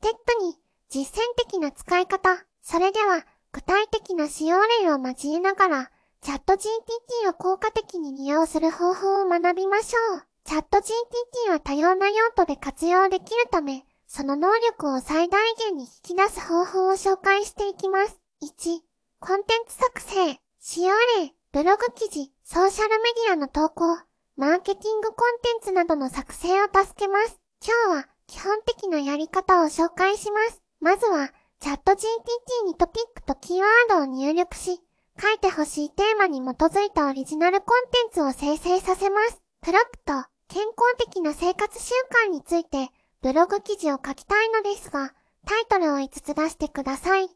[0.00, 0.54] テップ2、
[0.88, 2.42] 実践的な使い方。
[2.62, 5.90] それでは、具体的な使用例を交えながら、
[6.22, 10.22] チャット GPT を効果的に利用する方法を学びましょう。
[10.44, 18.20] チャット GPT は多様な用途で活用できるため、その能力を最大限に引き出す方法を紹介していきます。
[18.42, 18.80] 1、
[19.20, 23.98] コンテンツ作成、使用例、ブログ記事、ソーシャルメディアの投稿、
[24.36, 27.38] マーケティングコンテンツなどの作成を助けます。
[27.62, 30.62] 今日は基本的なやり方を紹介します。
[30.78, 34.80] まずは、チャット GPT にトピックとキーワードを入力し、
[35.20, 39.42] 書いてほしいテーマに基づいたオリジナルコンテンツを生成させます。
[39.62, 40.12] プロプト、
[40.46, 41.92] 健康的な生活習
[42.28, 45.12] 慣について、ブログ記事を書きたいのですが、
[45.44, 47.24] タイトルを5つ出してください。
[47.24, 47.28] 1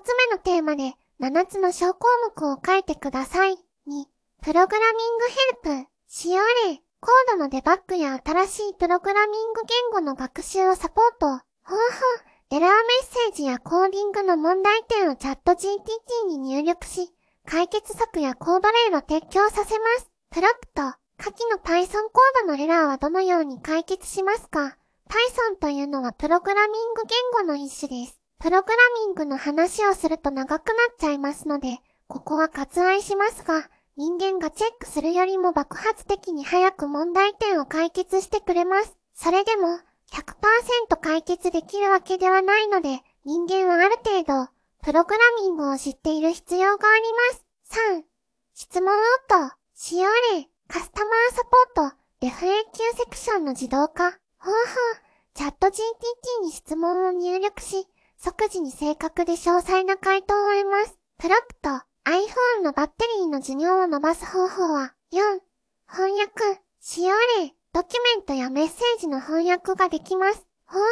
[0.00, 3.52] つ目のテーマで、7つの小項目を書いてください。
[3.52, 3.56] 2、
[4.42, 5.24] プログラミング
[5.64, 6.42] ヘルプ、使用、
[7.02, 11.28] コードのデバッグや新しいプログラミング言語の学習をサポート。
[11.28, 11.76] 方法、
[12.50, 17.10] エラーメッセージやコーディングの問題点をチャット GPT に入力し、
[17.46, 20.10] 解決策やコード例を提供させます。
[20.28, 24.76] プロプト、下記の Python コードのエラーはどのように解決しますか
[25.08, 27.02] ?Python というのはプログラミング
[27.34, 28.20] 言語の一種です。
[28.40, 31.78] プログラミングの話をすると長くなっちゃいますので、
[32.08, 38.96] ここは割愛しますが、人間がチェックするよりも爆発的に早く問題点を解決してくれます。
[39.12, 39.78] それでも、
[40.10, 44.50] 100%解決できるわけではないので、人間はある程度、
[44.82, 47.44] プログラミングを知っている必要があります。
[47.98, 48.02] 3、
[48.54, 48.96] 質問応
[49.28, 51.42] 答、使用例、カスタマーサ
[51.74, 54.56] ポート、FAQ セクションの自動化、方法、
[55.34, 60.98] チャット GPT に質問を入力し、即時に正確で詳細な回答を得ます。
[61.18, 65.40] プロプト、iPhone のバッテリーの寿命を伸ばす方法は、4、
[65.86, 70.46] 翻訳、使用例、ドキュメントやメッセージの翻訳ができます。
[70.66, 70.84] 方法、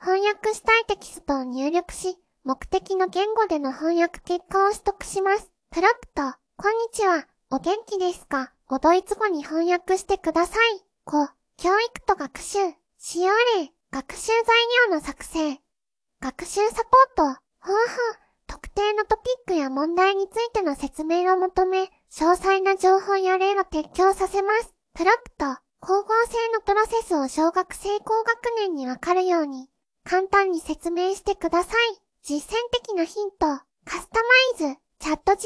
[0.00, 5.50] 翻訳したいテキストを入力し、目的の言語での翻訳結果を取得します。
[5.70, 8.52] プロプト、こんにちは、お元気ですか？
[8.66, 10.84] ごドイツ語に翻訳してください。
[11.06, 12.58] 5、教育と学習、
[12.98, 14.36] 使用例、学習材
[14.88, 15.60] 料の作成、
[16.20, 17.22] 学習サポート、
[17.60, 18.21] 方法、
[19.72, 24.74] 問題についての説明を求め、詳細な情報や例を提供させます。
[24.94, 25.46] プロプト、
[25.80, 29.68] 光合成のプロセスを小学生高学年にわかるように、
[30.04, 32.02] 簡単に説明してください。
[32.22, 33.46] 実践的なヒント、
[33.84, 34.20] カスタ
[34.58, 35.38] マイズ、チャット GPT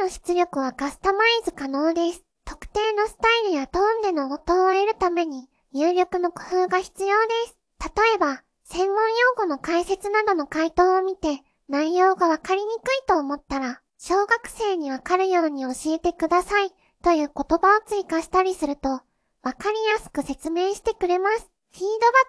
[0.00, 2.22] の出力はカスタマイズ可能です。
[2.44, 7.56] 特定のスタイルやトーンでの音を得るために、入力の工夫が必要です。
[7.80, 16.70] 例えば、専門用語の解説などの回答を見て、内容がわかりにくいと思ったら、小学生にわかるように教えてください、
[17.02, 19.02] という言葉を追加したりすると、わ
[19.52, 21.50] かりやすく説明してくれます。
[21.72, 21.84] フィー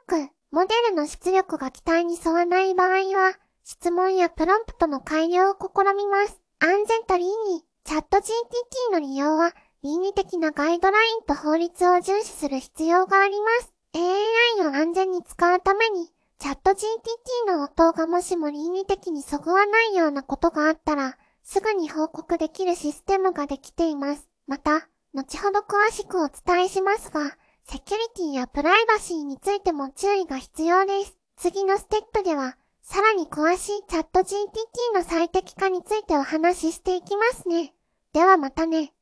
[0.08, 6.42] ドバック、モデルの出力が期待に沿わない場合は、質問やプロンプトの改良を試みます。
[6.60, 9.54] 安全と倫理、チャット GPT の利用は、
[9.84, 13.74] 倫理的なガイドラインと法律を重視する必要があります。
[13.94, 24.28] AI を安全に使うために、チャット GPT の応答がもしも倫理的にそぐわないようなことがあったら、すぐに報告できるシステムができています。
[24.48, 31.18] また、後ほど詳しくお伝えしますが、セキュリティやプライバシーについても注意が必要です。
[31.38, 37.74] 次のステップでは、さらに詳しいチャット GPT の最適化についてお話ししていきますね。
[38.14, 38.94] ではまたね。